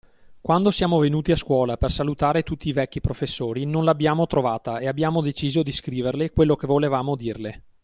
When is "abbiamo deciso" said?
4.87-5.61